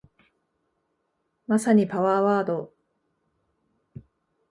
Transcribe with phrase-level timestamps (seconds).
[1.45, 2.73] まさにパワーワード